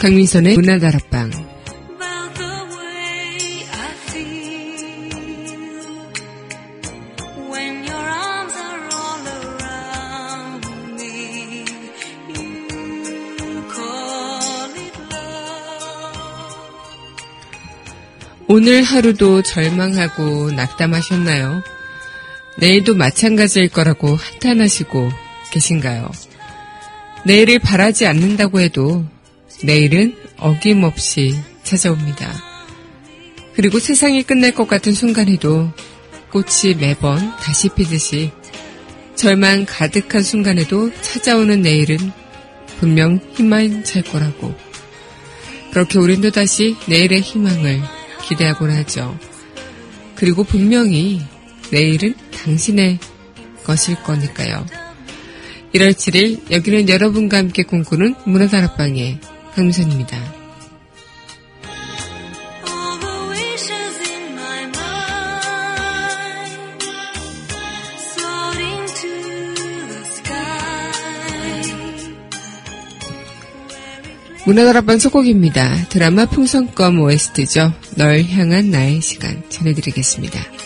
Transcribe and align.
강민선의 0.00 0.56
문화다락방 0.56 1.30
오늘 18.48 18.82
하루도 18.82 19.42
절망하고 19.42 20.50
낙담하셨나요? 20.52 21.62
내일도 22.56 22.94
마찬가지일 22.94 23.68
거라고 23.68 24.16
한탄하시고 24.16 25.10
계신가요? 25.52 26.10
내일을 27.26 27.58
바라지 27.58 28.06
않는다고 28.06 28.60
해도 28.60 29.04
내일은 29.62 30.16
어김없이 30.38 31.34
찾아옵니다. 31.62 32.32
그리고 33.54 33.78
세상이 33.78 34.22
끝날 34.22 34.52
것 34.52 34.66
같은 34.66 34.92
순간에도 34.92 35.70
꽃이 36.30 36.74
매번 36.78 37.18
다시 37.36 37.68
피듯이 37.68 38.30
절망 39.16 39.66
가득한 39.66 40.22
순간에도 40.22 40.90
찾아오는 41.02 41.60
내일은 41.60 41.98
분명 42.78 43.20
희망 43.34 43.84
찰 43.84 44.02
거라고. 44.02 44.54
그렇게 45.72 45.98
우린 45.98 46.20
또다시 46.20 46.76
내일의 46.86 47.20
희망을 47.20 47.82
기대하곤 48.22 48.70
하죠. 48.70 49.18
그리고 50.14 50.44
분명히 50.44 51.20
내일은 51.70 52.14
당신의 52.32 52.98
것일 53.64 54.02
거니까요. 54.02 54.64
1월 55.74 55.90
7일 55.92 56.50
여기는 56.50 56.88
여러분과 56.88 57.38
함께 57.38 57.62
꿈꾸는 57.62 58.14
문화다락방의 58.24 59.20
강민선입니다. 59.60 60.16
문화다락방 74.46 74.98
소곡입니다. 74.98 75.88
드라마 75.90 76.24
풍선껌 76.24 76.98
OST죠. 76.98 77.74
널 77.96 78.22
향한 78.24 78.70
나의 78.70 79.02
시간 79.02 79.42
전해드리겠습니다. 79.50 80.59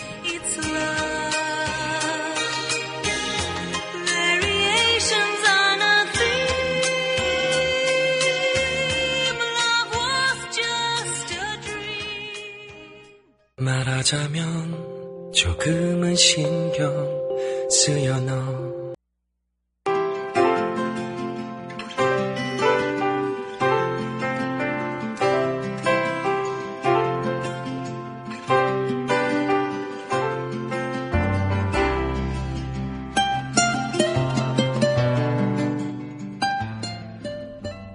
말하자면 14.05 15.33
조금은 15.33 16.15
신경 16.15 16.93
쓰여 17.71 18.19
너 18.19 18.75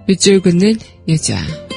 밑줄 0.07 0.41
긋는 0.41 0.77
여자. 1.07 1.70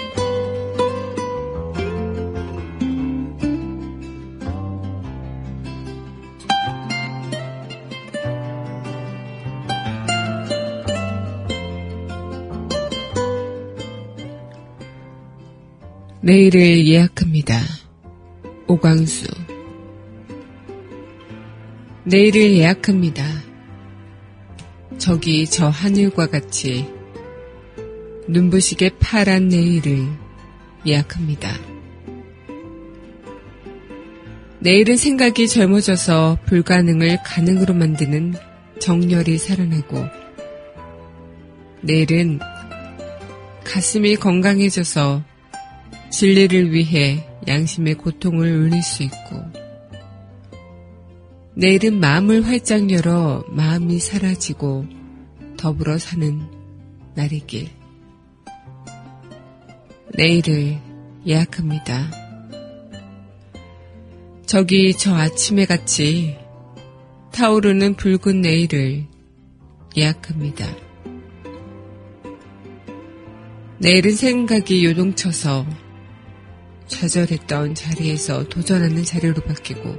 내일을 16.26 16.86
예약합니다. 16.86 17.60
오광수. 18.66 19.26
내일을 22.04 22.52
예약합니다. 22.52 23.22
저기 24.96 25.44
저 25.44 25.68
하늘과 25.68 26.28
같이 26.28 26.88
눈부시게 28.26 28.92
파란 29.00 29.48
내일을 29.48 30.06
예약합니다. 30.86 31.50
내일은 34.60 34.96
생각이 34.96 35.46
젊어져서 35.46 36.38
불가능을 36.46 37.18
가능으로 37.22 37.74
만드는 37.74 38.32
정열이 38.80 39.36
살아나고 39.36 40.06
내일은 41.82 42.38
가슴이 43.62 44.16
건강해져서 44.16 45.34
진리를 46.16 46.72
위해 46.72 47.26
양심의 47.48 47.97
고통을 47.97 48.47
울릴 48.56 48.80
수 48.84 49.02
있고 49.02 49.42
내일은 51.54 51.98
마음을 51.98 52.47
활짝 52.47 52.88
열어 52.92 53.44
마음이 53.48 53.98
사라지고 53.98 54.86
더불어 55.56 55.98
사는 55.98 56.41
날이길. 57.16 57.69
내일을 60.14 60.78
예약합니다. 61.26 62.12
저기 64.47 64.97
저 64.97 65.16
아침에 65.16 65.66
같이 65.66 66.36
타오르는 67.32 67.97
붉은 67.97 68.41
내일을 68.41 69.06
예약합니다. 69.97 70.64
내일은 73.78 74.14
생각이 74.14 74.84
요동쳐서 74.84 75.84
좌절했던 76.94 77.75
자리에서 77.75 78.44
도전하는 78.44 79.03
자리로 79.03 79.43
바뀌고 79.43 79.97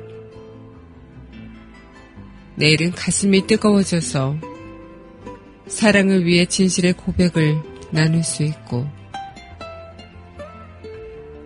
내일은 2.55 2.91
가슴이 2.93 3.45
뜨거워져서 3.47 4.37
사랑을 5.67 6.25
위해 6.25 6.45
진실의 6.45 6.93
고백을 6.93 7.61
나눌 7.91 8.23
수 8.23 8.43
있고 8.43 8.87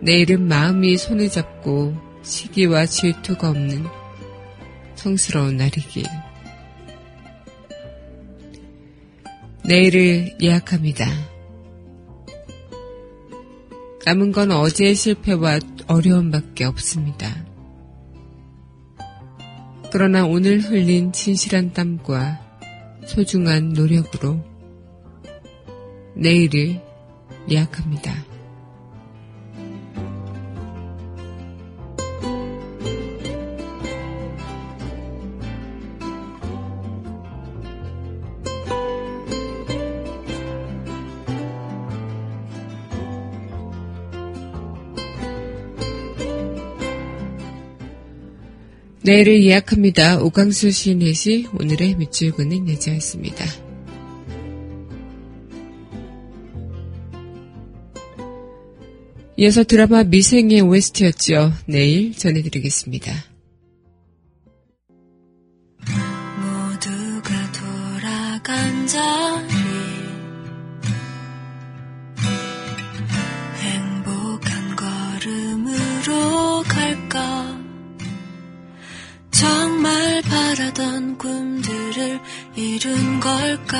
내일은 0.00 0.46
마음이 0.46 0.96
손을 0.96 1.28
잡고 1.28 1.94
시기와 2.22 2.86
질투가 2.86 3.50
없는 3.50 3.84
성스러운 4.94 5.56
날이길. 5.56 6.04
내일을 9.64 10.36
예약합니다. 10.40 11.29
남은 14.10 14.32
건 14.32 14.50
어제의 14.50 14.96
실패와 14.96 15.60
어려움밖에 15.86 16.64
없습니다. 16.64 17.28
그러나 19.92 20.26
오늘 20.26 20.58
흘린 20.58 21.12
진실한 21.12 21.72
땀과 21.72 22.40
소중한 23.06 23.68
노력으로 23.68 24.44
내일을 26.16 26.80
예약합니다. 27.48 28.29
내일을 49.10 49.42
예약합니다. 49.42 50.22
오강수 50.22 50.70
시인의 50.70 51.14
시 51.14 51.48
오늘의 51.58 51.96
밑줄 51.96 52.30
긋는 52.30 52.68
여자였습니다. 52.68 53.44
이어서 59.36 59.64
드라마 59.64 60.04
미생의 60.04 60.60
OST였죠. 60.60 61.52
내일 61.66 62.12
전해드리겠습니다. 62.16 63.29
바라던 80.60 81.16
꿈들을 81.16 82.20
이룬 82.54 83.18
걸까? 83.20 83.78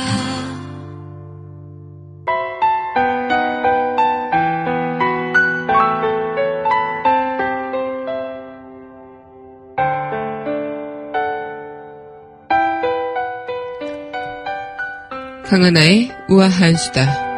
강하나의 15.44 16.10
우아한 16.30 16.76
수다. 16.76 17.29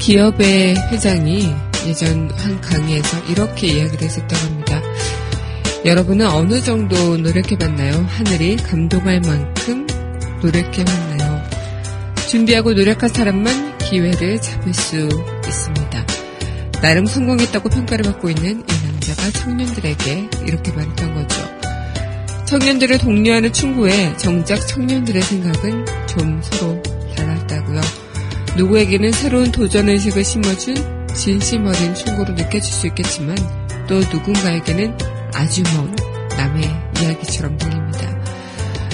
기업의 0.00 0.74
회장이 0.90 1.54
예전 1.86 2.30
한 2.30 2.60
강의에서 2.60 3.18
이렇게 3.28 3.66
이야기를 3.68 4.02
했었다고 4.02 4.46
합니다. 4.46 4.82
여러분은 5.84 6.26
어느 6.26 6.60
정도 6.62 7.18
노력해봤나요? 7.18 8.06
하늘이 8.08 8.56
감동할 8.56 9.20
만큼 9.20 9.86
노력해봤나요? 10.42 11.42
준비하고 12.28 12.72
노력한 12.72 13.10
사람만 13.10 13.78
기회를 13.78 14.40
잡을 14.40 14.72
수 14.72 15.08
있습니다. 15.46 16.06
나름 16.80 17.04
성공했다고 17.04 17.68
평가를 17.68 18.04
받고 18.04 18.30
있는 18.30 18.60
이 18.62 18.86
남자가 18.86 19.30
청년들에게 19.32 20.28
이렇게 20.46 20.72
말했던 20.72 21.14
거죠. 21.14 21.42
청년들을 22.46 22.98
독려하는 22.98 23.52
충고에 23.52 24.16
정작 24.16 24.66
청년들의 24.66 25.22
생각은 25.22 25.86
좀 26.06 26.40
서로. 26.42 26.89
누구에게는 28.56 29.12
새로운 29.12 29.52
도전의식을 29.52 30.24
심어준 30.24 31.06
진심 31.14 31.66
어린 31.66 31.94
충고로 31.94 32.34
느껴질 32.34 32.62
수 32.62 32.86
있겠지만 32.88 33.36
또 33.86 33.98
누군가에게는 33.98 34.96
아주 35.34 35.62
먼 35.76 35.94
남의 36.36 36.64
이야기처럼 37.00 37.56
들립니다. 37.58 38.24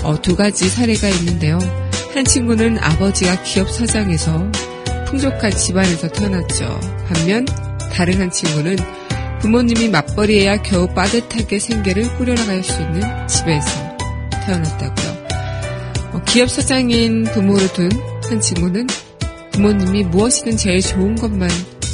어, 0.02 0.20
두 0.20 0.36
가지 0.36 0.68
사례가 0.68 1.08
있는데요. 1.08 1.58
한 2.14 2.24
친구는 2.24 2.78
아버지가 2.78 3.42
기업 3.42 3.70
사장에서 3.70 4.50
풍족한 5.06 5.50
집안에서 5.50 6.08
태어났죠. 6.08 6.80
반면 7.08 7.44
다른 7.92 8.20
한 8.20 8.30
친구는 8.30 8.76
부모님이 9.40 9.88
맞벌이해야 9.90 10.62
겨우 10.62 10.86
빠듯하게 10.88 11.58
생계를 11.58 12.16
꾸려나갈 12.16 12.62
수 12.62 12.80
있는 12.80 13.02
집에서 13.26 13.96
태어났다고요. 14.46 15.26
어, 16.12 16.22
기업 16.26 16.50
사장인 16.50 17.24
부모를 17.24 17.72
둔 17.72 17.90
한 18.28 18.40
친구는 18.40 18.86
부모님이 19.56 20.04
무엇이든 20.04 20.58
제일 20.58 20.82
좋은 20.82 21.14
것만 21.14 21.48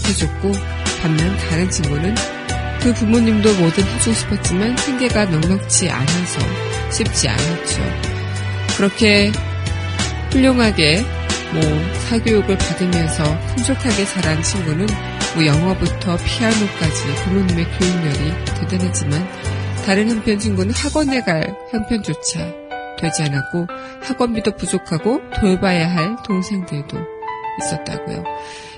해줬고 0.09 0.51
반면 1.01 1.37
다른 1.49 1.71
친구는 1.71 2.13
그 2.81 2.93
부모님도 2.93 3.55
뭐든 3.55 3.85
해주고 3.85 4.15
싶었지만 4.17 4.77
생계가 4.77 5.27
넉넉지 5.27 5.89
않아서 5.89 6.41
쉽지 6.91 7.29
않았죠. 7.29 7.83
그렇게 8.77 9.31
훌륭하게 10.33 11.05
뭐 11.53 11.63
사교육을 12.09 12.59
받으면서 12.59 13.23
풍족하게 13.55 14.07
자란 14.07 14.43
친구는 14.43 14.87
뭐 15.37 15.47
영어부터 15.47 16.17
피아노까지 16.17 17.15
부모님의 17.25 17.65
교육열이 17.79 18.45
대단했지만 18.59 19.29
다른 19.87 20.11
한편 20.11 20.37
친구는 20.37 20.75
학원에 20.75 21.21
갈 21.21 21.57
형편조차 21.71 22.41
되지 22.99 23.23
않았고 23.23 23.69
학원비도 24.03 24.57
부족하고 24.57 25.21
돌봐야 25.41 25.89
할 25.95 26.17
동생들도 26.25 27.12
있었다고요. 27.61 28.25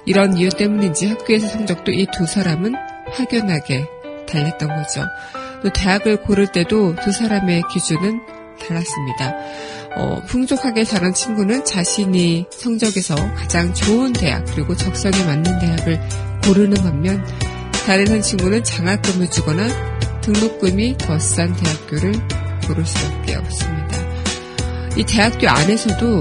이런 0.06 0.36
이유 0.36 0.48
때문인지 0.50 1.06
학교에서 1.08 1.48
성적도 1.48 1.92
이 1.92 2.06
두 2.06 2.26
사람은 2.26 2.74
확연하게 3.12 3.86
달렸던 4.28 4.68
거죠. 4.68 5.02
또 5.62 5.70
대학을 5.72 6.22
고를 6.22 6.46
때도 6.46 6.94
두 6.96 7.12
사람의 7.12 7.62
기준은 7.72 8.20
달랐습니다. 8.66 9.34
어, 9.96 10.20
풍족하게 10.26 10.84
자란 10.84 11.14
친구는 11.14 11.64
자신이 11.64 12.46
성적에서 12.50 13.14
가장 13.34 13.72
좋은 13.72 14.12
대학 14.12 14.44
그리고 14.46 14.76
적성에 14.76 15.24
맞는 15.24 15.58
대학을 15.58 16.00
고르는 16.44 16.82
반면 16.82 17.24
다른 17.86 18.08
한 18.08 18.20
친구는 18.20 18.64
장학금을 18.64 19.30
주거나 19.30 19.66
등록금이 20.22 20.96
더 20.98 21.18
싼 21.18 21.54
대학교를 21.54 22.12
고를 22.66 22.84
수밖에 22.84 23.36
없습니다. 23.36 23.98
이 24.96 25.04
대학교 25.04 25.48
안에서도 25.48 26.20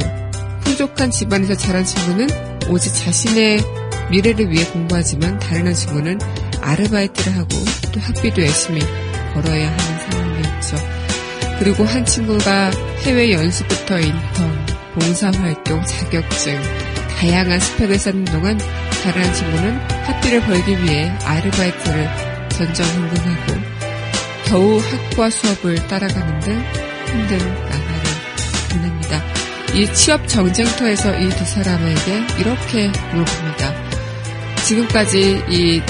풍족한 0.63 1.11
집안에서 1.11 1.55
자란 1.55 1.83
친구는 1.85 2.27
오직 2.69 2.93
자신의 2.93 3.61
미래를 4.09 4.49
위해 4.51 4.65
공부하지만 4.65 5.39
다른 5.39 5.67
한 5.67 5.73
친구는 5.73 6.19
아르바이트를 6.61 7.37
하고 7.37 7.49
또 7.91 7.99
학비도 7.99 8.41
열심히 8.41 8.81
벌어야 9.33 9.71
하는 9.71 10.11
상황이었죠. 10.11 10.77
그리고 11.59 11.83
한 11.83 12.05
친구가 12.05 12.71
해외 13.03 13.33
연수부터 13.33 13.99
인턴, 13.99 14.65
봉사활동, 14.93 15.83
자격증, 15.85 16.61
다양한 17.19 17.59
스펙을 17.59 17.97
쌓는 17.97 18.25
동안 18.25 18.57
다른 19.03 19.23
한 19.23 19.33
친구는 19.33 19.77
학비를 20.05 20.41
벌기 20.41 20.71
위해 20.83 21.09
아르바이트를 21.23 22.09
전전긍긍하고 22.49 23.53
겨우 24.45 24.79
학과 24.79 25.29
수업을 25.29 25.75
따라가는 25.87 26.39
등 26.41 26.63
힘든 27.07 27.37
보냅니다. 27.37 27.92
이 29.73 29.91
취업 29.93 30.27
정쟁터에서 30.27 31.17
이 31.19 31.29
두 31.29 31.43
사람에게 31.45 32.23
이렇게 32.39 32.87
물어봅니다. 33.11 33.73
지금까지 34.65 35.43
이 35.49 35.81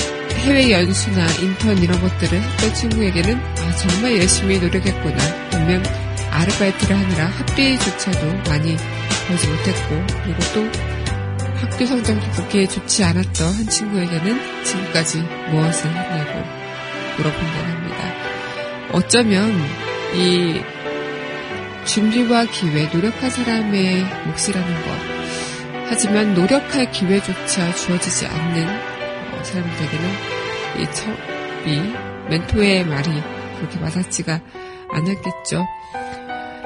해외 0.43 0.71
연수나 0.71 1.27
인턴 1.41 1.77
이런 1.77 1.99
것들을 2.01 2.41
했던 2.41 2.73
친구에게는 2.73 3.35
아, 3.35 3.75
정말 3.75 4.17
열심히 4.17 4.57
노력했구나. 4.59 5.17
반면 5.51 5.83
아르바이트를 6.31 6.97
하느라 6.97 7.25
학비조차도 7.27 8.27
많이 8.49 8.75
벌지 9.27 9.47
못했고 9.47 10.05
그리고 10.23 10.39
또 10.53 10.93
학교 11.55 11.85
성적도 11.85 12.31
그렇게 12.31 12.67
좋지 12.67 13.03
않았던 13.03 13.53
한 13.53 13.67
친구에게는 13.69 14.63
지금까지 14.63 15.19
무엇을 15.51 15.89
했냐고 15.89 16.43
물어본다고 17.17 17.65
합니다. 17.65 18.13
어쩌면 18.91 19.51
이 20.15 20.61
준비와 21.85 22.45
기회, 22.45 22.87
노력한 22.87 23.29
사람의 23.29 24.03
몫이라는 24.27 24.81
것. 24.83 25.13
하지만 25.89 26.33
노력할 26.33 26.91
기회조차 26.91 27.73
주어지지 27.75 28.25
않는 28.25 28.67
어, 28.67 29.43
사람들에게는 29.43 30.09
이, 30.79 30.85
처, 30.93 31.11
이 31.69 32.29
멘토의 32.29 32.85
말이 32.85 33.09
그렇게 33.57 33.79
와닿지가 33.79 34.41
않았겠죠. 34.89 35.65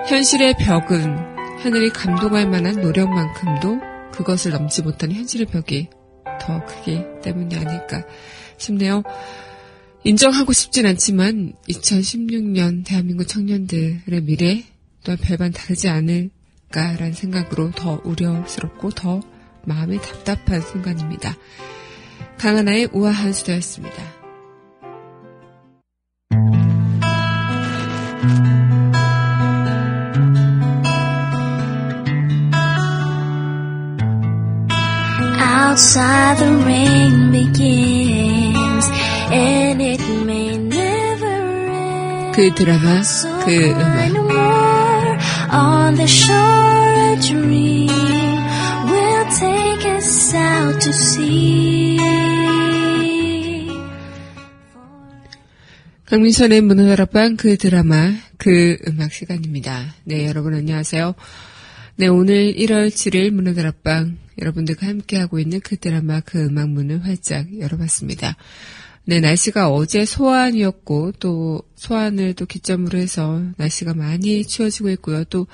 현실의 0.07 0.55
벽은 0.59 1.37
하늘이 1.59 1.89
감동할 1.89 2.47
만한 2.47 2.79
노력만큼도 2.79 3.79
그것을 4.11 4.51
넘지 4.51 4.83
못한 4.83 5.11
현실의 5.11 5.47
벽이 5.47 5.89
더 6.39 6.63
크기 6.65 7.03
때문이 7.23 7.55
아닐까 7.55 8.05
싶네요. 8.57 9.03
인정하고 10.03 10.53
싶진 10.53 10.85
않지만 10.85 11.53
2016년 11.67 12.85
대한민국 12.85 13.27
청년들의 13.27 14.21
미래 14.23 14.63
또한 15.07 15.17
별반 15.21 15.53
다르지 15.53 15.87
않을까라는 15.87 17.13
생각으로 17.13 17.71
더 17.71 18.01
우려스럽고 18.03 18.89
더 18.89 19.21
마음이 19.63 20.01
답답한 20.01 20.59
순간입니다. 20.59 21.33
강하나의 22.37 22.89
우아한 22.91 23.31
수다였습니다. 23.31 24.03
outside 35.39 36.37
the 36.37 36.51
rain 36.63 37.31
begins 37.31 38.89
and 39.31 39.81
it 39.81 40.01
may 40.25 40.55
never 40.55 41.27
end. 41.71 42.35
그 42.35 42.53
드라마, 42.55 43.01
그 43.45 43.69
음악. 43.69 44.16
On 45.57 45.95
the 45.95 46.05
shore 46.05 46.37
a 46.37 47.17
dream 47.19 47.89
will 48.85 49.25
take 49.33 49.85
us 49.97 50.33
out 50.35 50.79
to 50.79 50.93
sea. 50.93 51.97
강민선의 56.05 56.61
문화다락방 56.61 57.35
그 57.35 57.57
드라마 57.57 58.13
그 58.37 58.77
음악 58.87 59.11
시간입니다. 59.11 59.95
네 60.05 60.25
여러분 60.27 60.53
안녕하세요. 60.53 61.15
네 61.97 62.07
오늘 62.07 62.53
1월 62.53 62.89
7일 62.89 63.31
문화다락방 63.31 64.17
여러분들과 64.39 64.87
함께하고 64.87 65.39
있는 65.39 65.59
그 65.59 65.77
드라마 65.77 66.21
그 66.21 66.45
음악 66.45 66.69
문을 66.69 67.03
활짝 67.03 67.59
열어봤습니다. 67.59 68.37
네, 69.09 69.21
날씨가 69.21 69.69
어제 69.69 70.03
소환이었고 70.03 71.13
또 71.13 71.61
소환을 71.75 72.33
또 72.33 72.45
기점으로 72.45 72.99
해서 72.99 73.41
날씨가 73.55 73.93
많이 73.93 74.43
추워지고 74.45 74.89
있고요. 74.89 75.23
또 75.23 75.47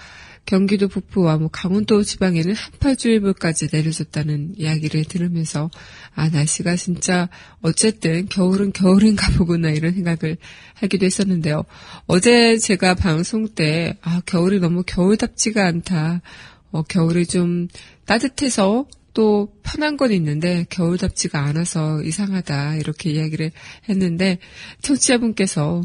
경기도 0.47 0.87
북부와 0.87 1.37
뭐 1.37 1.49
강원도 1.51 2.01
지방에는 2.01 2.55
한파주의보까지 2.55 3.67
내려졌다는 3.71 4.55
이야기를 4.57 5.05
들으면서 5.05 5.69
아 6.15 6.29
날씨가 6.29 6.77
진짜 6.77 7.29
어쨌든 7.61 8.27
겨울은 8.27 8.73
겨울인가 8.73 9.31
보구나 9.37 9.69
이런 9.69 9.93
생각을 9.93 10.37
하기도 10.73 11.05
했었는데요. 11.05 11.63
어제 12.07 12.57
제가 12.57 12.95
방송 12.95 13.47
때 13.47 13.95
아 14.01 14.19
겨울이 14.25 14.61
너무 14.61 14.81
겨울답지가 14.83 15.63
않다. 15.67 16.23
어, 16.71 16.81
겨울이 16.81 17.27
좀 17.27 17.67
따뜻해서 18.05 18.87
또 19.13 19.53
편한 19.63 19.97
건 19.97 20.11
있는데 20.11 20.65
겨울답지가 20.69 21.39
않아서 21.39 22.01
이상하다 22.01 22.77
이렇게 22.77 23.11
이야기를 23.11 23.51
했는데 23.89 24.39
청취자분께서 24.81 25.83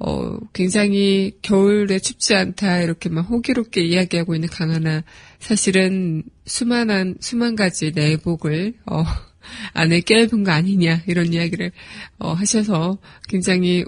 어, 0.00 0.38
굉장히 0.52 1.32
겨울에 1.42 1.98
춥지 1.98 2.34
않다, 2.34 2.82
이렇게 2.82 3.08
막 3.08 3.22
호기롭게 3.22 3.82
이야기하고 3.82 4.34
있는 4.34 4.48
강하나, 4.48 5.02
사실은 5.40 6.22
수많은, 6.46 7.16
수만 7.20 7.56
가지 7.56 7.90
내복을, 7.92 8.74
어, 8.86 9.02
안에 9.74 10.02
껴입은 10.02 10.44
거 10.44 10.52
아니냐, 10.52 11.02
이런 11.08 11.32
이야기를, 11.32 11.72
어, 12.18 12.32
하셔서 12.32 12.98
굉장히 13.28 13.84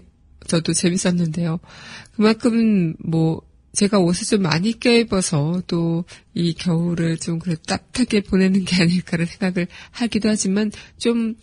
저도 0.48 0.72
재밌었는데요. 0.72 1.60
그만큼, 2.16 2.94
뭐, 2.98 3.42
제가 3.72 3.98
옷을 3.98 4.26
좀 4.26 4.42
많이 4.42 4.78
껴입어서 4.78 5.62
또 5.66 6.04
이 6.34 6.54
겨울을 6.54 7.18
좀 7.18 7.38
그래 7.38 7.56
따뜻하게 7.66 8.22
보내는 8.22 8.64
게 8.64 8.82
아닐까를 8.82 9.26
생각을 9.26 9.66
하기도 9.90 10.28
하지만 10.28 10.70
좀 10.96 11.34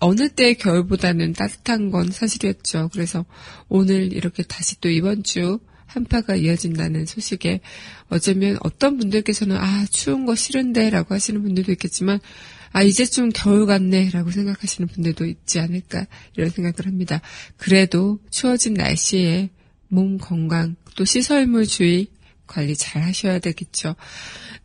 어느 0.00 0.30
때의 0.30 0.54
겨울보다는 0.56 1.34
따뜻한 1.34 1.90
건 1.90 2.10
사실이었죠. 2.10 2.88
그래서 2.92 3.26
오늘 3.68 4.12
이렇게 4.12 4.42
다시 4.42 4.80
또 4.80 4.88
이번 4.88 5.22
주 5.22 5.60
한파가 5.86 6.36
이어진다는 6.36 7.04
소식에 7.04 7.60
어쩌면 8.08 8.56
어떤 8.62 8.96
분들께서는 8.96 9.56
아, 9.56 9.84
추운 9.90 10.24
거 10.24 10.34
싫은데 10.34 10.88
라고 10.88 11.14
하시는 11.14 11.42
분들도 11.42 11.72
있겠지만 11.72 12.18
아, 12.72 12.82
이제 12.82 13.04
좀 13.04 13.30
겨울 13.34 13.66
같네 13.66 14.10
라고 14.10 14.30
생각하시는 14.30 14.88
분들도 14.88 15.26
있지 15.26 15.60
않을까 15.60 16.06
이런 16.36 16.48
생각을 16.48 16.86
합니다. 16.86 17.20
그래도 17.56 18.20
추워진 18.30 18.74
날씨에 18.74 19.50
몸 19.90 20.18
건강 20.18 20.76
또 20.96 21.04
시설물 21.04 21.66
주의 21.66 22.08
관리 22.46 22.74
잘 22.74 23.02
하셔야 23.02 23.38
되겠죠. 23.38 23.94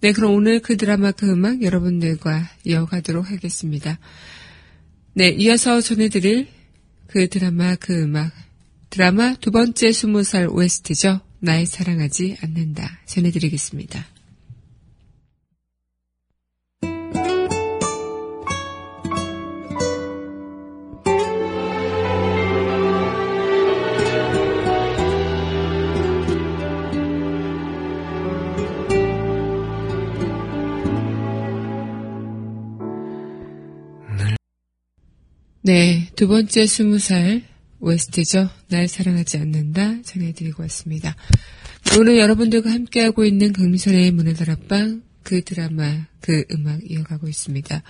네, 0.02 0.12
그럼 0.12 0.34
오늘 0.34 0.60
그 0.60 0.78
드라마 0.78 1.12
그 1.12 1.30
음악 1.30 1.62
여러분들과 1.62 2.50
이어가도록 2.64 3.30
하겠습니다. 3.30 4.00
네, 5.14 5.30
이어서 5.30 5.82
전해드릴 5.82 6.48
그 7.08 7.28
드라마 7.30 7.76
그 7.76 8.02
음악. 8.02 8.32
드라마 8.90 9.36
두 9.36 9.52
번째 9.52 9.92
스무 9.92 10.24
살 10.24 10.48
OST죠. 10.48 11.22
날 11.40 11.66
사랑하지 11.66 12.38
않는다. 12.42 13.00
전해드리겠습니다. 13.06 14.15
네, 35.66 36.08
두 36.16 36.28
번째 36.28 36.68
스무 36.68 37.00
살 37.00 37.42
웨스트죠. 37.80 38.52
날 38.68 38.88
사랑하지 38.88 39.40
않는다 39.40 40.04
전해드리고 40.04 40.62
왔습니다. 40.62 41.16
오늘 41.98 42.20
여러분들과 42.20 42.70
함께하고 42.72 43.26
있는 43.26 43.52
강미선의 43.52 44.12
문화다락방 44.12 45.02
그 45.24 45.44
드라마 45.44 46.06
그 46.22 46.44
음악 46.52 46.82
이어가고 46.88 47.28
있습니다. 47.28 47.82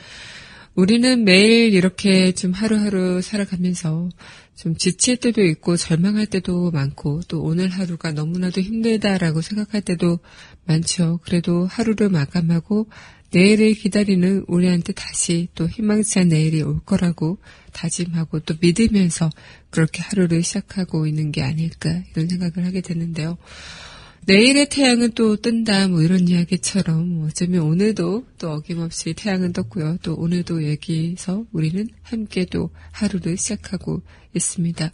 우리는 0.76 1.26
매일 1.26 1.74
이렇게 1.74 2.32
좀 2.32 2.54
하루하루 2.54 3.22
살아가면서 3.22 4.08
좀 4.56 4.78
지칠 4.78 5.18
때도 5.18 5.44
있고 5.44 5.76
절망할 5.76 6.28
때도 6.28 6.72
많고 6.72 7.24
또 7.28 7.42
오늘 7.44 7.68
하루가 7.68 8.14
너무나도 8.14 8.62
힘들다라고 8.62 9.42
생각할 9.42 9.82
때도 9.82 10.20
많죠. 10.64 11.20
그래도 11.24 11.66
하루를 11.66 12.08
마감하고 12.08 12.88
내일을 13.36 13.74
기다리는 13.74 14.46
우리한테 14.48 14.94
다시 14.94 15.50
또 15.56 15.68
희망찬 15.68 16.30
내일이 16.30 16.62
올 16.62 16.80
거라고 16.80 17.38
다짐하고 17.74 18.40
또 18.40 18.56
믿으면서 18.62 19.30
그렇게 19.70 20.02
하루를 20.02 20.42
시작하고 20.42 21.06
있는 21.06 21.34
게 21.34 21.44
아닐까 21.44 22.02
이런 22.14 22.30
생각을 22.30 22.66
하게 22.66 22.80
되는데요. 22.80 23.38
내일의 24.26 24.70
태양은 24.70 25.12
또 25.16 25.36
뜬다 25.36 25.90
뭐 25.90 26.02
이런 26.02 26.30
이야기처럼 26.30 27.26
어쩌면 27.26 27.64
오늘도 27.64 28.26
또 28.38 28.52
어김없이 28.52 29.14
태양은 29.14 29.52
떴고요. 29.52 29.98
또 30.02 30.16
오늘도 30.16 30.72
여기서 30.72 31.46
우리는 31.52 31.90
함께 32.04 32.46
또 32.46 32.70
하루를 32.94 33.36
시작하고 33.36 34.02
있습니다. 34.34 34.94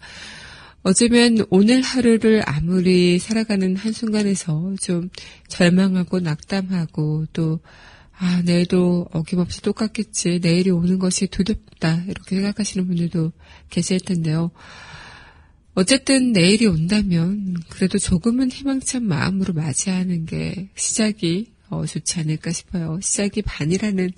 어쩌면 0.81 1.38
오늘 1.51 1.81
하루를 1.83 2.41
아무리 2.48 3.19
살아가는 3.19 3.75
한순간에서 3.75 4.74
좀 4.81 5.10
절망하고 5.48 6.21
낙담하고 6.21 7.27
또 7.33 7.60
아, 8.23 8.43
내일도 8.43 9.07
어김없이 9.11 9.63
똑같겠지. 9.63 10.41
내일이 10.43 10.69
오는 10.69 10.99
것이 10.99 11.25
두렵다. 11.25 12.03
이렇게 12.07 12.35
생각하시는 12.35 12.85
분들도 12.85 13.31
계실 13.71 13.99
텐데요. 13.99 14.51
어쨌든 15.73 16.31
내일이 16.31 16.67
온다면 16.67 17.55
그래도 17.69 17.97
조금은 17.97 18.51
희망찬 18.51 19.03
마음으로 19.05 19.53
맞이하는 19.53 20.27
게 20.27 20.69
시작이 20.75 21.51
어, 21.69 21.83
좋지 21.87 22.19
않을까 22.19 22.51
싶어요. 22.51 22.99
시작이 23.01 23.41
반이라는 23.41 24.11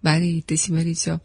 말이 0.00 0.36
있듯이 0.38 0.72
말이죠. 0.72 1.20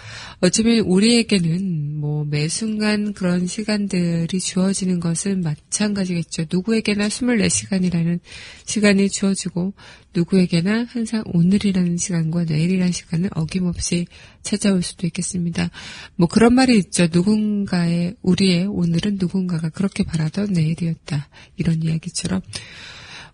어쩌면 0.40 0.80
우리에게는 0.80 2.00
뭐 2.00 2.22
매 2.32 2.48
순간 2.48 3.12
그런 3.12 3.46
시간들이 3.46 4.40
주어지는 4.40 5.00
것은 5.00 5.42
마찬가지겠죠. 5.42 6.46
누구에게나 6.50 7.08
24시간이라는 7.08 8.20
시간이 8.64 9.10
주어지고 9.10 9.74
누구에게나 10.14 10.86
항상 10.88 11.22
오늘이라는 11.26 11.96
시간과 11.96 12.44
내일이라는 12.44 12.92
시간은 12.92 13.30
어김없이 13.34 14.06
찾아올 14.42 14.82
수도 14.82 15.06
있겠습니다. 15.06 15.70
뭐 16.16 16.28
그런 16.28 16.54
말이 16.54 16.78
있죠. 16.78 17.08
누군가의, 17.12 18.14
우리의 18.22 18.66
오늘은 18.66 19.18
누군가가 19.20 19.68
그렇게 19.68 20.02
바라던 20.04 20.52
내일이었다. 20.52 21.28
이런 21.56 21.82
이야기처럼 21.82 22.40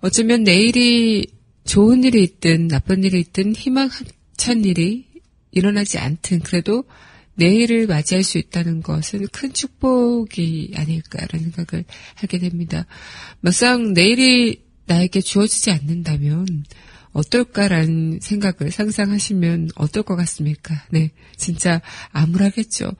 어쩌면 0.00 0.45
내일이 0.45 1.26
좋은 1.64 2.05
일이 2.05 2.23
있든 2.23 2.69
나쁜 2.69 3.05
일이 3.05 3.21
있든 3.21 3.55
희망찬 3.55 4.64
일이 4.64 5.07
일어나지 5.50 5.99
않든 5.99 6.40
그래도 6.40 6.85
내일을 7.35 7.87
맞이할 7.87 8.25
수 8.25 8.38
있다는 8.38 8.83
것은 8.83 9.26
큰 9.33 9.52
축복이 9.52 10.73
아닐까라는 10.76 11.50
생각을 11.52 11.85
하게 12.14 12.38
됩니다. 12.38 12.87
막상 13.40 13.93
내일이 13.93 14.62
나에게 14.87 15.21
주어지지 15.21 15.71
않는다면 15.71 16.64
어떨까라는 17.12 18.21
생각을 18.21 18.71
상상하시면 18.73 19.71
어떨 19.76 20.02
것 20.02 20.17
같습니까? 20.17 20.75
네, 20.90 21.11
진짜 21.37 21.81
암울하겠죠. 22.11 22.93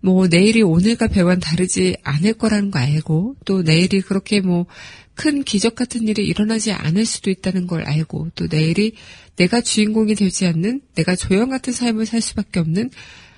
뭐 0.00 0.28
내일이 0.28 0.62
오늘과 0.62 1.08
별반 1.08 1.40
다르지 1.40 1.96
않을 2.02 2.34
거라는 2.34 2.70
거 2.70 2.78
알고 2.78 3.36
또 3.44 3.62
내일이 3.62 4.00
그렇게 4.00 4.40
뭐 4.40 4.66
큰 5.14 5.42
기적 5.44 5.74
같은 5.74 6.08
일이 6.08 6.26
일어나지 6.26 6.72
않을 6.72 7.04
수도 7.04 7.30
있다는 7.30 7.66
걸 7.66 7.82
알고 7.82 8.30
또 8.34 8.46
내일이 8.50 8.94
내가 9.36 9.60
주인공이 9.60 10.14
되지 10.14 10.46
않는 10.46 10.82
내가 10.94 11.16
조형 11.16 11.50
같은 11.50 11.72
삶을 11.72 12.06
살 12.06 12.20
수밖에 12.20 12.60
없는 12.60 12.90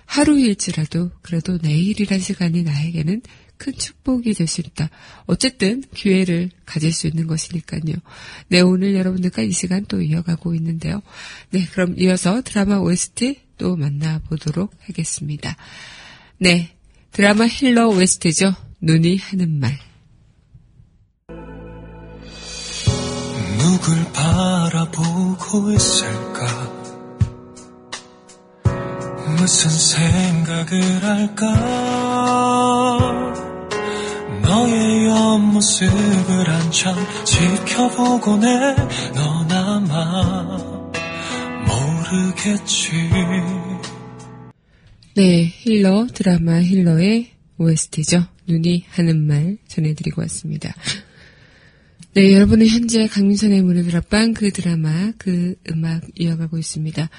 하루일지라도 0.06 1.11
그래도 1.23 1.59
내일이란 1.61 2.21
시간이 2.21 2.62
나에게는 2.62 3.23
큰 3.59 3.73
축복이 3.73 4.35
될 4.35 4.47
수 4.47 4.61
있다. 4.61 4.90
어쨌든 5.25 5.83
기회를 5.95 6.50
가질 6.66 6.92
수 6.92 7.06
있는 7.06 7.26
것이니까요. 7.26 7.97
네, 8.49 8.61
오늘 8.61 8.95
여러분들과 8.95 9.42
이 9.42 9.50
시간 9.50 9.85
또 9.87 10.02
이어가고 10.02 10.54
있는데요. 10.54 11.02
네, 11.50 11.66
그럼 11.73 11.95
이어서 11.99 12.42
드라마 12.42 12.76
OST 12.76 13.40
또 13.59 13.76
만나보도록 13.76 14.75
하겠습니다. 14.80 15.56
네, 16.38 16.76
드라마 17.12 17.47
힐러 17.47 17.88
OST죠. 17.88 18.54
눈이 18.80 19.16
하는 19.16 19.59
말. 19.59 19.86
누굴 23.67 23.97
바라보고 24.13 25.73
있을까? 25.73 26.47
무슨 29.37 29.71
생각을 29.71 31.03
할까? 31.03 31.47
너의 34.43 35.09
옆모습을 35.09 36.49
한참 36.49 36.95
지켜보곤 37.25 38.45
해. 38.45 38.77
넌 39.15 39.51
아마 39.51 40.57
모르겠지. 41.67 42.93
네, 45.17 45.45
힐러 45.45 46.07
드라마 46.15 46.63
힐러의 46.63 47.33
OST죠. 47.59 48.27
눈이 48.47 48.85
하는 48.91 49.27
말 49.27 49.59
전해드리고 49.67 50.23
왔습니다. 50.23 50.73
네, 52.17 52.33
여러분은 52.33 52.67
현재 52.67 53.07
강민선의 53.09 53.61
문을 53.61 53.83
드랍방 53.85 54.33
그 54.33 54.50
드라마, 54.50 55.13
그 55.19 55.55
음악 55.71 56.00
이어가고 56.15 56.57
있습니다. 56.57 57.11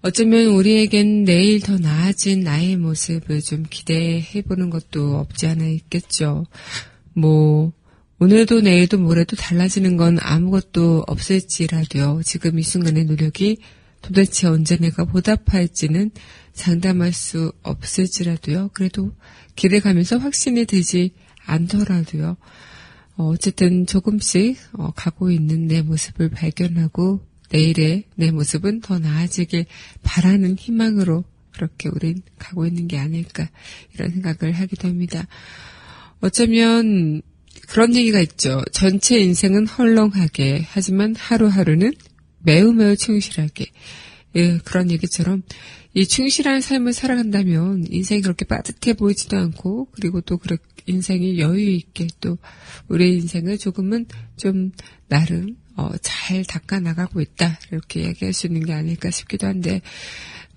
어쩌면 0.00 0.46
우리에겐 0.46 1.24
내일 1.24 1.60
더 1.60 1.76
나아진 1.76 2.40
나의 2.40 2.78
모습을 2.78 3.42
좀 3.42 3.66
기대해보는 3.68 4.70
것도 4.70 5.18
없지 5.18 5.46
않아 5.46 5.66
있겠죠. 5.66 6.46
뭐, 7.12 7.74
오늘도 8.18 8.62
내일도 8.62 8.96
모레도 8.96 9.36
달라지는 9.36 9.98
건 9.98 10.16
아무것도 10.18 11.04
없을지라도요. 11.06 12.22
지금 12.24 12.58
이 12.58 12.62
순간의 12.62 13.04
노력이 13.04 13.58
도대체 14.00 14.46
언제 14.46 14.78
내가 14.78 15.04
보답할지는 15.04 16.12
장담할 16.54 17.12
수 17.12 17.52
없을지라도요. 17.62 18.70
그래도 18.72 19.12
길을 19.56 19.80
가면서 19.82 20.16
확신이 20.16 20.64
들지 20.64 21.12
않더라도요. 21.44 22.38
어, 23.20 23.28
어쨌든 23.28 23.84
조금씩 23.84 24.56
어, 24.72 24.92
가고 24.96 25.30
있는 25.30 25.66
내 25.66 25.82
모습을 25.82 26.30
발견하고 26.30 27.20
내일의 27.50 28.04
내 28.14 28.30
모습은 28.30 28.80
더 28.80 28.98
나아지길 28.98 29.66
바라는 30.02 30.56
희망으로 30.56 31.24
그렇게 31.52 31.90
우린 31.90 32.22
가고 32.38 32.64
있는 32.64 32.88
게 32.88 32.96
아닐까 32.98 33.46
이런 33.92 34.10
생각을 34.10 34.54
하기도 34.54 34.88
합니다. 34.88 35.26
어쩌면 36.22 37.20
그런 37.68 37.94
얘기가 37.94 38.20
있죠. 38.20 38.62
전체 38.72 39.20
인생은 39.20 39.66
헐렁하게 39.66 40.64
하지만 40.70 41.14
하루하루는 41.14 41.92
매우 42.38 42.72
매우 42.72 42.96
충실하게 42.96 43.66
예, 44.36 44.58
그런 44.58 44.90
얘기처럼 44.90 45.42
이 45.94 46.06
충실한 46.06 46.60
삶을 46.60 46.92
살아간다면 46.92 47.86
인생이 47.88 48.20
그렇게 48.20 48.44
빠듯해 48.44 48.94
보이지도 48.94 49.36
않고 49.36 49.88
그리고 49.92 50.20
또 50.20 50.38
그렇게 50.38 50.62
인생이 50.86 51.38
여유 51.40 51.70
있게 51.70 52.06
또 52.20 52.38
우리 52.88 53.14
인생을 53.14 53.58
조금은 53.58 54.06
좀 54.36 54.70
나름 55.08 55.56
어, 55.76 55.90
잘 56.02 56.44
닦아 56.44 56.80
나가고 56.80 57.20
있다. 57.20 57.58
이렇게 57.70 58.02
이야기할 58.02 58.32
수 58.32 58.46
있는 58.46 58.64
게 58.64 58.72
아닐까 58.72 59.10
싶기도 59.10 59.46
한데 59.46 59.80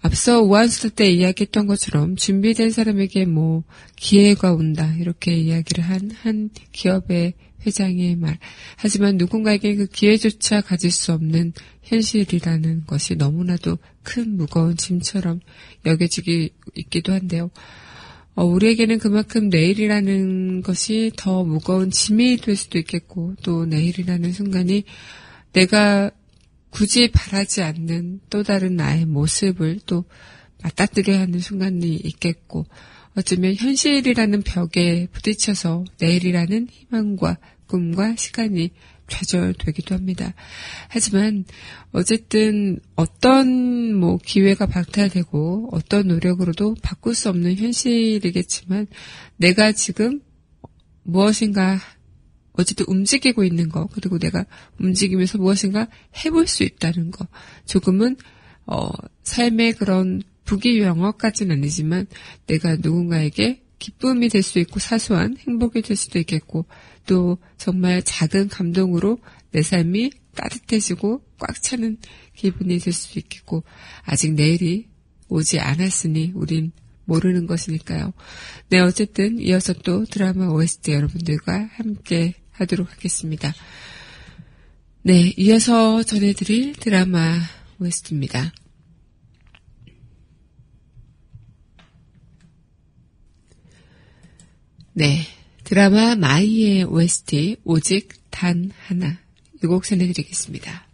앞서 0.02 0.42
우한수 0.42 0.92
때 0.92 1.10
이야기했던 1.10 1.66
것처럼 1.66 2.16
준비된 2.18 2.72
사람에게 2.72 3.26
뭐 3.26 3.64
기회가 3.96 4.54
온다. 4.54 4.94
이렇게 5.00 5.36
이야기를 5.36 5.84
한 5.84 6.12
한 6.24 6.50
기업의 6.72 7.34
회장의 7.66 8.16
말. 8.16 8.38
하지만 8.78 9.18
누군가에게 9.18 9.76
그 9.76 9.86
기회조차 9.88 10.62
가질 10.62 10.92
수 10.92 11.14
없는 11.14 11.54
현실이라는 11.84 12.86
것이 12.86 13.16
너무나도 13.16 13.78
큰 14.04 14.38
무거운 14.38 14.76
짐처럼 14.76 15.40
여겨지기 15.86 16.52
있기도 16.76 17.14
한데요. 17.14 17.52
어, 18.36 18.44
우리에게는 18.46 18.98
그만큼 18.98 19.50
내일이라는 19.50 20.64
것이 20.64 21.12
더 21.16 21.44
무거운 21.44 21.92
짐이 21.92 22.38
될 22.38 22.56
수도 22.56 22.80
있겠고, 22.80 23.36
또 23.44 23.66
내일이라는 23.66 24.32
순간이 24.32 24.86
내가 25.52 26.10
굳이 26.72 27.12
바라지 27.12 27.62
않는 27.62 28.22
또 28.32 28.42
다른 28.42 28.76
나의 28.76 29.06
모습을 29.06 29.80
또 29.86 30.06
맞닥뜨려야 30.64 31.20
하는 31.22 31.40
순간이 31.40 31.96
있겠고, 31.96 32.66
어쩌면 33.16 33.54
현실이라는 33.56 34.42
벽에 34.42 35.08
부딪혀서 35.12 35.86
내일이라는 36.00 36.68
희망과 36.72 37.38
꿈과 37.68 38.16
시간이 38.16 38.72
좌절되기도 39.08 39.94
합니다. 39.96 40.34
하지만 40.90 41.46
어쨌든 41.92 42.80
어떤 42.96 43.94
뭐 43.94 44.18
기회가 44.18 44.66
박탈되고 44.66 45.70
어떤 45.72 46.08
노력으로도 46.08 46.76
바꿀 46.82 47.14
수 47.14 47.30
없는 47.30 47.56
현실이겠지만 47.56 48.88
내가 49.38 49.72
지금 49.72 50.22
무엇인가 51.04 51.80
어쨌든 52.54 52.86
움직이고 52.88 53.44
있는 53.44 53.70
거 53.70 53.88
그리고 53.88 54.18
내가 54.18 54.46
움직이면서 54.80 55.38
무엇인가 55.38 55.88
해볼 56.24 56.48
수 56.48 56.64
있다는 56.64 57.12
거 57.12 57.28
조금은 57.66 58.16
어 58.66 58.90
삶의 59.24 59.74
그런 59.74 60.22
부귀영화까지는 60.46 61.58
아니지만 61.58 62.08
내가 62.48 62.76
누군가에게 62.76 63.64
기쁨이 63.80 64.30
될 64.30 64.44
수 64.44 64.60
있고 64.60 64.80
사소한 64.80 65.36
행복이 65.38 65.82
될 65.82 65.98
수도 65.98 66.20
있겠고 66.20 66.66
또 67.06 67.38
정말 67.58 68.02
작은 68.02 68.48
감동으로 68.48 69.20
내 69.52 69.62
삶이 69.62 70.12
따뜻해지고 70.36 71.22
꽉 71.38 71.62
차는 71.62 71.98
기분이 72.36 72.80
될 72.80 72.94
수도 72.94 73.20
있겠고 73.20 73.64
아직 74.04 74.34
내일이 74.34 74.88
오지 75.28 75.60
않았으니 75.60 76.32
우린 76.34 76.72
모르는 77.06 77.46
것이니까요. 77.46 78.14
네, 78.70 78.80
어쨌든 78.80 79.40
이어서 79.40 79.74
또 79.74 80.06
드라마 80.06 80.48
OST 80.48 80.94
여러분들과 80.94 81.70
함께 81.74 82.36
하도록 82.52 82.90
하겠습니다. 82.90 83.54
네, 85.02 85.34
이어서 85.38 86.04
전해드릴 86.04 86.74
드라마 86.74 87.38
OST입니다. 87.80 88.54
네. 94.94 95.22
드라마 95.64 96.16
마이의 96.16 96.84
OST 96.84 97.58
오직 97.64 98.10
단 98.30 98.72
하나 98.86 99.18
이 99.64 99.68
곡 99.68 99.84
전해드리겠습니다. 99.86 100.88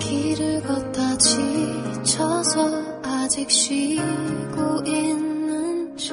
길을 0.00 0.62
걷다 0.62 1.18
지쳐서 1.18 3.02
아직 3.02 3.50
쉬고 3.50 4.82
있는지 4.86 6.12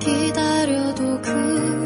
기다려도 0.00 1.20
그 1.20 1.77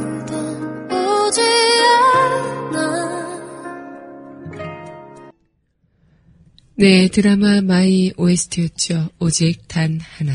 네, 6.75 7.09
드라마 7.09 7.61
마이 7.61 8.13
OST였죠. 8.17 9.11
오직 9.19 9.69
단 9.69 10.01
하나 10.01 10.33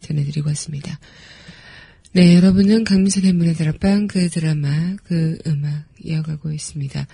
전해드리고 0.00 0.48
왔습니다. 0.48 0.98
네, 2.12 2.34
여러분은 2.34 2.82
강민선의 2.82 3.32
문화다락방 3.32 4.08
그 4.08 4.28
드라마 4.28 4.96
그 5.04 5.38
음악 5.46 5.84
이어가고 6.02 6.50
있습니다. 6.50 7.06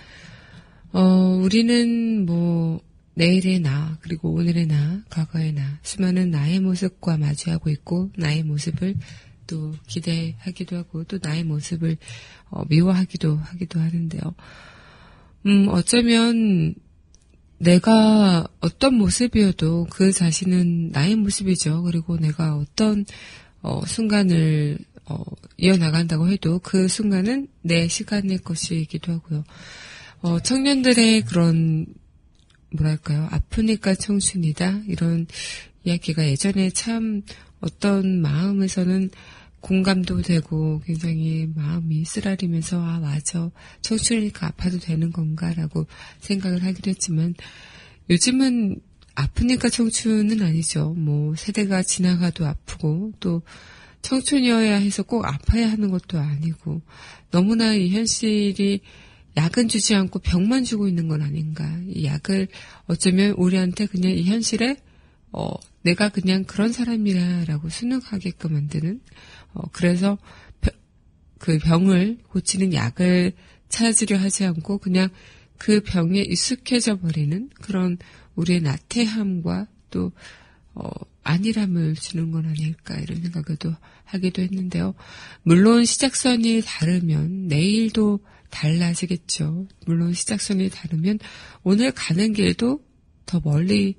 어, 0.93 0.99
우리는 1.43 2.25
뭐 2.25 2.81
내일의 3.13 3.59
나 3.59 3.99
그리고 4.01 4.33
오늘의 4.33 4.65
나 4.65 5.03
과거의 5.11 5.53
나 5.53 5.79
수많은 5.83 6.31
나의 6.31 6.59
모습과 6.59 7.17
마주하고 7.17 7.69
있고 7.69 8.09
나의 8.17 8.41
모습을 8.41 8.95
또 9.45 9.75
기대하기도 9.85 10.75
하고 10.75 11.03
또 11.03 11.19
나의 11.21 11.43
모습을 11.43 11.97
어, 12.49 12.63
미워하기도 12.67 13.35
하기도 13.35 13.79
하는데요. 13.79 14.21
음, 15.45 15.67
어쩌면 15.69 16.73
내가 17.57 18.47
어떤 18.59 18.95
모습이어도 18.95 19.87
그 19.89 20.11
자신은 20.11 20.91
나의 20.91 21.15
모습이죠. 21.15 21.83
그리고 21.83 22.17
내가 22.17 22.55
어떤 22.55 23.05
어, 23.61 23.85
순간을 23.85 24.77
어, 25.07 25.23
이어나간다고 25.57 26.29
해도 26.29 26.59
그 26.59 26.87
순간은 26.87 27.47
내 27.61 27.87
시간의 27.87 28.39
것이기도 28.39 29.13
하고요. 29.13 29.43
어, 30.21 30.39
청년들의 30.39 31.21
그런 31.23 31.85
뭐랄까요 32.71 33.27
아프니까 33.31 33.95
청춘이다 33.95 34.81
이런 34.87 35.27
이야기가 35.83 36.25
예전에 36.25 36.71
참 36.71 37.21
어떤 37.61 38.21
마음에서는 38.21 39.11
공감도 39.65 40.21
되고 40.21 40.79
굉장히 40.85 41.49
마음이 41.55 42.05
쓰라리면서 42.05 42.79
아 42.79 42.99
맞아 42.99 43.49
청춘이니까 43.81 44.45
아파도 44.45 44.77
되는 44.77 45.11
건가라고 45.11 45.87
생각을 46.19 46.63
하기도 46.63 46.91
했지만 46.91 47.33
요즘은 48.11 48.79
아프니까 49.15 49.69
청춘은 49.69 50.43
아니죠. 50.43 50.93
뭐 50.93 51.35
세대가 51.35 51.81
지나가도 51.81 52.45
아프고 52.45 53.13
또 53.19 53.41
청춘이어야 54.03 54.75
해서 54.75 55.01
꼭 55.01 55.25
아파야 55.25 55.71
하는 55.71 55.89
것도 55.89 56.19
아니고 56.19 56.83
너무나 57.31 57.73
이 57.73 57.89
현실이 57.89 58.81
약은 59.35 59.67
주지 59.67 59.95
않고 59.95 60.19
병만 60.19 60.63
주고 60.63 60.87
있는 60.87 61.07
건 61.07 61.23
아닌가. 61.23 61.65
이 61.87 62.05
약을 62.05 62.49
어쩌면 62.85 63.31
우리한테 63.31 63.87
그냥 63.87 64.11
이 64.11 64.25
현실에 64.25 64.77
어 65.31 65.49
내가 65.81 66.09
그냥 66.09 66.43
그런 66.43 66.71
사람이라라고 66.71 67.69
순응하게끔 67.69 68.53
만드는 68.53 69.01
어, 69.55 69.63
그래서 69.71 70.17
그 71.39 71.57
병을 71.59 72.19
고치는 72.29 72.73
약을 72.73 73.33
찾으려 73.69 74.17
하지 74.17 74.45
않고 74.45 74.77
그냥 74.77 75.09
그 75.57 75.81
병에 75.81 76.21
익숙해져 76.21 76.99
버리는 76.99 77.49
그런 77.61 77.97
우리의 78.35 78.61
나태함과 78.61 79.67
또 79.89 80.11
어, 80.73 80.89
안일함을 81.23 81.95
주는 81.95 82.31
건 82.31 82.45
아닐까 82.45 82.95
이런 82.99 83.21
생각도 83.21 83.73
하기도 84.03 84.41
했는데요. 84.41 84.93
물론 85.43 85.85
시작선이 85.85 86.61
다르면 86.65 87.47
내일도 87.47 88.19
달라지겠죠. 88.49 89.67
물론 89.85 90.13
시작선이 90.13 90.69
다르면 90.69 91.19
오늘 91.63 91.91
가는 91.91 92.33
길도 92.33 92.83
더 93.25 93.41
멀리 93.43 93.95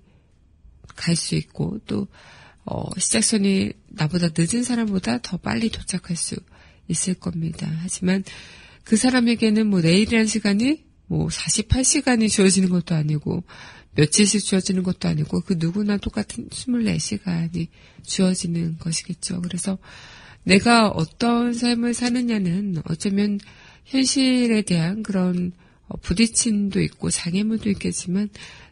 갈 0.95 1.17
수 1.17 1.35
있고 1.35 1.79
또 1.87 2.09
어, 2.67 2.85
시작선이 2.99 3.73
나보다 3.89 4.29
늦은 4.37 4.63
사람보다 4.63 5.19
더 5.23 5.37
빨리 5.37 5.71
도착할 5.71 6.17
수 6.17 6.37
있을 6.89 7.15
겁니다. 7.15 7.69
하지만 7.81 8.25
그 8.85 8.97
사람에게는 8.97 9.69
뭐 9.69 9.81
내일이라는 9.81 10.27
시간이 10.27 10.85
뭐 11.07 11.29
48시간이 11.29 12.31
주어지는 12.31 12.69
것도 12.69 12.95
아니고 12.95 13.45
며칠씩 13.95 14.45
주어지는 14.45 14.83
것도 14.83 15.09
아니고 15.09 15.41
그 15.41 15.57
누구나 15.59 15.97
똑같은 15.97 16.49
24시간이 16.49 17.69
주어지는 18.03 18.79
것이겠죠. 18.79 19.41
그래서 19.43 19.79
내가 20.43 20.89
어떤 20.89 21.53
삶을 21.55 21.95
사느냐는 21.95 22.83
어쩌면 22.89 23.39
현실에 23.85 24.63
대한 24.63 25.03
그런 25.03 25.53
어, 25.53 25.66
부딪힘도 26.03 26.81
있고 26.83 27.11
장애물도 27.11 27.71
있겠지만 27.71 28.29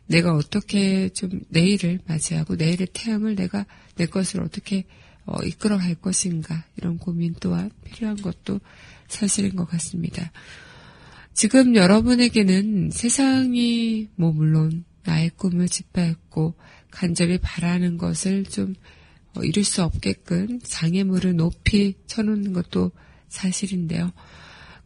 내가 0.07 0.35
어떻게 0.35 1.09
좀 1.11 1.41
내일을 1.49 2.01
맞이하고 2.07 2.57
내일의 2.57 2.89
태양을 2.93 3.37
내가 3.37 3.67
내 3.97 4.07
것을 4.07 4.43
어떻게 4.43 4.85
어, 5.27 5.43
이끌어 5.43 5.79
갈 5.79 5.95
것인가 5.95 6.65
이런 6.77 6.99
고민 6.99 7.35
또한 7.41 7.71
필요한 7.85 8.17
것도 8.17 8.61
사실인 9.09 9.57
것 9.57 9.67
같습니다. 9.71 10.33
지금 11.33 11.75
여러분에게는 11.75 12.91
세상이 12.91 14.09
뭐 14.17 14.33
물론 14.33 14.85
나의 15.05 15.31
꿈을 15.37 15.69
짓밟고 15.69 16.55
간절히 16.91 17.39
바라는 17.39 17.97
것을 17.97 18.45
좀 18.45 18.75
어, 19.37 19.43
이룰 19.43 19.65
수 19.65 19.83
없게끔 19.83 20.61
장애물을 20.63 21.37
높이 21.37 21.95
쳐놓는 22.07 22.53
것도 22.53 22.93
사실인데요. 23.29 24.13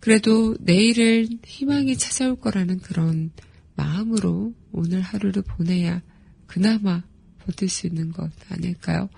그래도 0.00 0.56
내일을 0.60 1.28
희망이 1.44 1.96
찾아올 1.96 2.36
거라는 2.36 2.78
그런 2.80 3.30
마음으로 3.74 4.54
오늘 4.72 5.00
하루를 5.00 5.42
보내야 5.42 6.02
그나마 6.46 7.02
버틸 7.40 7.68
수 7.68 7.86
있는 7.86 8.12
것 8.12 8.30
아닐까요? 8.48 9.08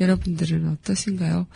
여러분들은 0.00 0.68
어떠신가요? 0.68 1.46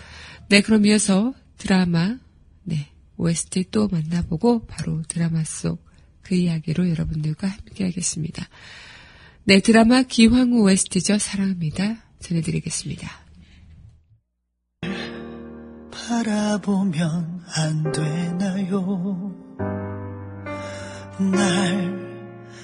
네, 0.49 0.61
그럼 0.61 0.87
이어서 0.87 1.35
드라마, 1.57 2.19
네, 2.63 2.89
OST 3.17 3.67
또 3.71 3.89
만나보고 3.89 4.67
바로 4.67 5.03
드라마 5.09 5.45
속 5.45 5.95
그 6.25 6.35
이야기로 6.35 6.89
여러분들과 6.91 7.47
함께 7.47 7.85
하겠습니다. 7.85 8.49
네, 9.45 9.61
드라마 9.61 10.03
기황후 10.03 10.63
OST죠. 10.63 11.19
사랑합니다. 11.19 12.03
전해드리겠습니다. 12.21 13.24
바라보면 16.09 17.45
안 17.57 17.93
되나요? 17.93 19.33
날 21.19 22.05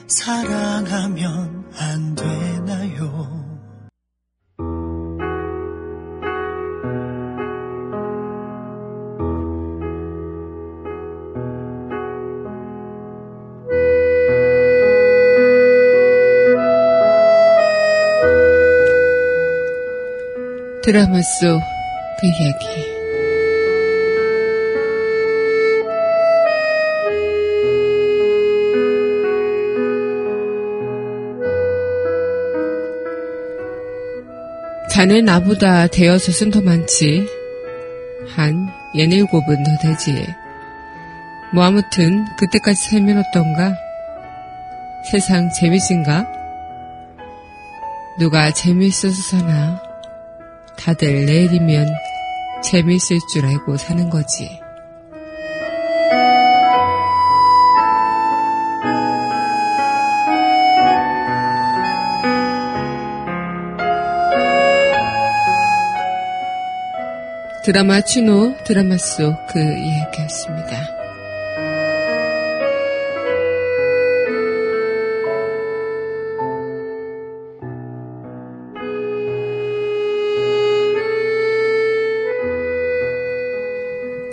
사랑하면 0.06 1.70
안 1.78 2.14
되나요? 2.14 3.40
드라마 20.82 21.22
속 21.22 21.80
그 22.20 22.26
이야기. 22.26 22.89
자네 34.90 35.20
나보다 35.20 35.86
대여섯은 35.86 36.50
더 36.50 36.60
많지. 36.60 37.24
한 38.34 38.68
예닐곱은 38.96 39.62
더 39.62 39.78
되지. 39.82 40.26
뭐 41.54 41.64
아무튼 41.64 42.24
그때까지 42.36 42.90
살면 42.90 43.18
어떤가? 43.18 43.72
세상 45.10 45.48
재밌인가? 45.52 46.26
누가 48.18 48.52
재밌어서 48.52 49.22
사나? 49.22 49.80
다들 50.76 51.24
내일이면 51.24 51.88
재밌을 52.62 53.18
줄 53.32 53.46
알고 53.46 53.76
사는 53.76 54.10
거지. 54.10 54.59
드라마 67.62 68.00
추노 68.00 68.56
드라마 68.64 68.96
속 68.96 69.36
그 69.50 69.58
이야기였습니다. 69.60 70.96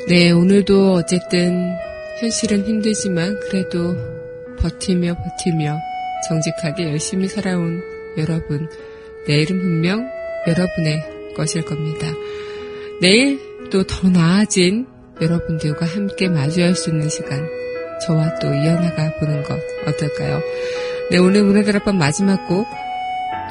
네, 0.08 0.32
오늘도 0.32 0.94
어쨌든 0.94 1.76
현실은 2.22 2.66
힘들지만 2.66 3.38
그래도 3.42 3.98
버티며 4.58 5.16
버티며 5.16 5.78
정직하게 6.30 6.92
열심히 6.92 7.28
살아온 7.28 7.84
여러분, 8.18 8.70
내일은 9.28 9.60
분명 9.60 10.10
여러분의 10.48 11.34
것일 11.36 11.66
겁니다. 11.66 12.08
내일 13.02 13.40
또 13.70 13.84
더 13.84 14.10
나아진 14.10 14.88
여러분들과 15.22 15.86
함께 15.86 16.30
마주할 16.30 16.76
수 16.76 16.90
있는 16.90 17.10
시간 17.10 17.48
저와 18.06 18.40
또 18.40 18.48
이어나가 18.48 19.14
보는 19.20 19.44
것 19.44 19.60
어떨까요? 19.88 20.42
네, 21.12 21.18
오늘 21.18 21.44
문화드라밤 21.44 21.98
마지막 21.98 22.48
곡 22.48 22.68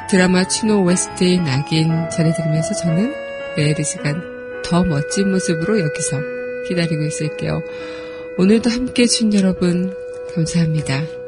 드라마 0.09 0.47
추노 0.47 0.83
웨스트의 0.85 1.39
낙인 1.39 2.09
전해드리면서 2.11 2.75
저는 2.75 3.13
내일 3.57 3.79
이 3.79 3.85
시간 3.85 4.23
더 4.65 4.85
멋진 4.85 5.31
모습으로 5.31 5.81
여기서 5.81 6.21
기다리고 6.69 7.05
있을게요. 7.05 7.63
오늘도 8.39 8.71
함께 8.71 9.03
해준 9.03 9.33
여러분 9.35 9.95
감사합니다. 10.35 11.26